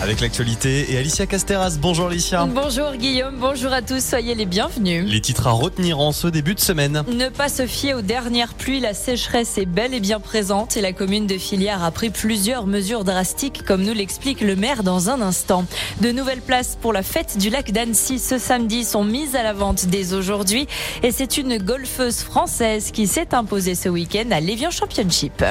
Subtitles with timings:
[0.00, 1.76] avec l'actualité et Alicia Casteras.
[1.80, 2.46] Bonjour Alicia.
[2.46, 5.04] Bonjour Guillaume, bonjour à tous, soyez les bienvenus.
[5.06, 7.04] Les titres à retenir en ce début de semaine.
[7.12, 10.80] Ne pas se fier aux dernières pluies, la sécheresse est bel et bien présente et
[10.80, 15.10] la commune de Filière a pris plusieurs mesures drastiques comme nous l'explique le maire dans
[15.10, 15.64] un instant.
[16.00, 19.52] De nouvelles places pour la fête du lac d'Annecy ce samedi sont mises à la
[19.52, 20.68] vente dès aujourd'hui
[21.02, 25.44] et c'est une golfeuse française qui s'est imposée ce week-end à l'Evian Championship.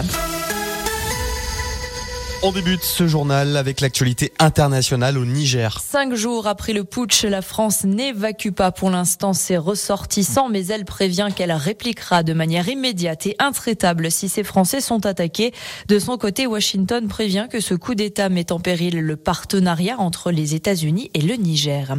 [2.43, 5.79] On débute ce journal avec l'actualité internationale au Niger.
[5.83, 10.85] Cinq jours après le putsch, la France n'évacue pas pour l'instant ses ressortissants, mais elle
[10.85, 15.51] prévient qu'elle répliquera de manière immédiate et intraitable si ces Français sont attaqués.
[15.87, 20.29] De son côté, Washington prévient que ce coup d'État met en péril le partenariat entre
[20.29, 21.95] les États-Unis et le Niger.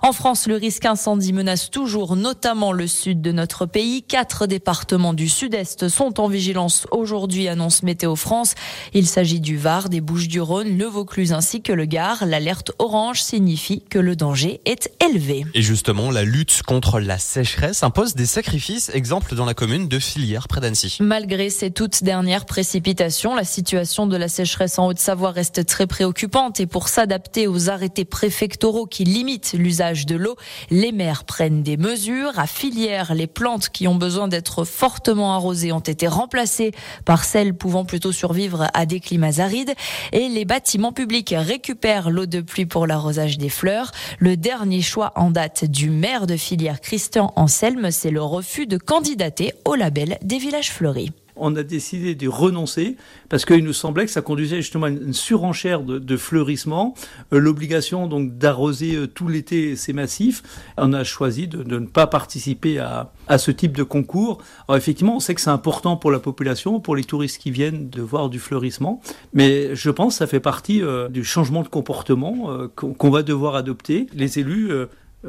[0.00, 4.02] En France, le risque incendie menace toujours, notamment le sud de notre pays.
[4.02, 8.54] Quatre départements du sud-est sont en vigilance aujourd'hui, annonce Météo France.
[8.94, 12.24] Il s'agit du Var, des Bouches-du-Rhône, le Vaucluse ainsi que le Gard.
[12.26, 15.44] L'alerte orange signifie que le danger est élevé.
[15.54, 19.98] Et justement, la lutte contre la sécheresse impose des sacrifices, exemple dans la commune de
[19.98, 20.98] Filière près d'Annecy.
[21.00, 26.60] Malgré ces toutes dernières précipitations, la situation de la sécheresse en Haute-Savoie reste très préoccupante
[26.60, 30.36] et pour s'adapter aux arrêtés préfectoraux qui limitent l'usage de l'eau,
[30.70, 32.38] les maires prennent des mesures.
[32.38, 36.72] À Filière, les plantes qui ont besoin d'être fortement arrosées ont été remplacées
[37.04, 39.71] par celles pouvant plutôt survivre à des climats arides
[40.12, 43.92] et les bâtiments publics récupèrent l'eau de pluie pour l'arrosage des fleurs.
[44.18, 48.76] Le dernier choix en date du maire de filière Christian Anselme, c'est le refus de
[48.76, 52.96] candidater au label des villages fleuris on a décidé de renoncer
[53.28, 56.94] parce qu'il nous semblait que ça conduisait justement à une surenchère de, fleurissement,
[57.32, 60.42] euh, l'obligation donc d'arroser euh, tout l'été ces massifs.
[60.76, 64.42] On a choisi de, ne pas participer à, ce type de concours.
[64.68, 67.88] Alors effectivement, on sait que c'est important pour la population, pour les touristes qui viennent
[67.88, 69.00] de voir du fleurissement,
[69.32, 73.54] mais je pense que ça fait partie euh, du changement de comportement qu'on va devoir
[73.54, 74.06] adopter.
[74.14, 74.70] Les élus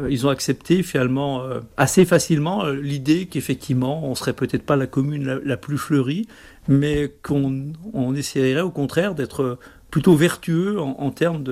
[0.09, 4.87] ils ont accepté finalement euh, assez facilement euh, l'idée qu'effectivement on serait peut-être pas la
[4.87, 6.27] commune la, plus fleurie,
[6.67, 9.59] mais qu'on on essaierait au contraire d'être
[9.91, 11.43] plutôt vertueux en, en termes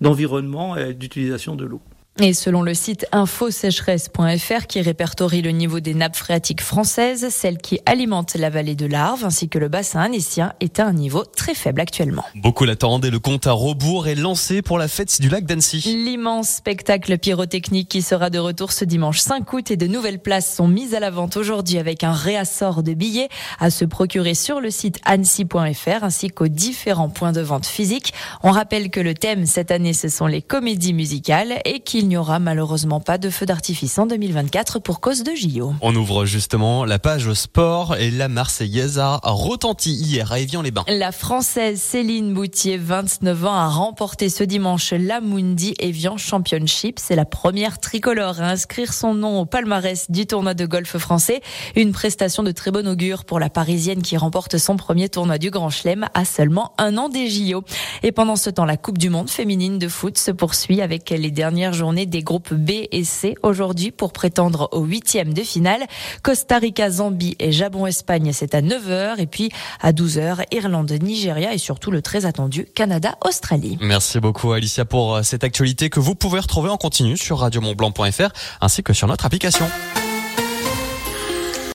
[0.00, 1.82] d'environnement et d'utilisation de l'eau.
[2.22, 7.80] Et selon le site infosécheresse.fr qui répertorie le niveau des nappes phréatiques françaises, celle qui
[7.86, 11.54] alimente la vallée de l'Arve ainsi que le bassin annécien est à un niveau très
[11.54, 12.22] faible actuellement.
[12.34, 15.80] Beaucoup l'attendent et le compte à rebours est lancé pour la fête du lac d'Annecy.
[15.86, 20.54] L'immense spectacle pyrotechnique qui sera de retour ce dimanche 5 août et de nouvelles places
[20.54, 23.30] sont mises à la vente aujourd'hui avec un réassort de billets
[23.60, 28.12] à se procurer sur le site annecy.fr ainsi qu'aux différents points de vente physiques.
[28.42, 32.38] On rappelle que le thème cette année ce sont les comédies musicales et qu'il aura
[32.38, 35.74] malheureusement pas de feu d'artifice en 2024 pour cause de JO.
[35.80, 40.84] On ouvre justement la page sport et la Marseillaise a retenti hier à Evian-les-Bains.
[40.88, 46.98] La Française Céline Boutier, 29 ans, a remporté ce dimanche l'Amundi Evian Championship.
[46.98, 51.40] C'est la première tricolore à inscrire son nom au palmarès du tournoi de golf français.
[51.76, 55.50] Une prestation de très bon augure pour la Parisienne qui remporte son premier tournoi du
[55.50, 57.62] Grand Chelem à seulement un an des JO.
[58.02, 61.30] Et pendant ce temps, la Coupe du Monde féminine de foot se poursuit avec les
[61.30, 65.82] dernières journées des groupes B et C aujourd'hui pour prétendre au huitième de finale.
[66.22, 69.18] Costa Rica, Zambie et Japon-Espagne, c'est à 9h.
[69.18, 73.78] Et puis à 12h, Irlande, Nigeria et surtout le très attendu Canada, Australie.
[73.80, 78.30] Merci beaucoup Alicia pour euh, cette actualité que vous pouvez retrouver en continu sur radiomontblanc.fr
[78.60, 79.66] ainsi que sur notre application.